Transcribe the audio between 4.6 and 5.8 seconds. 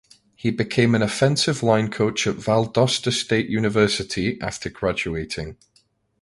graduating.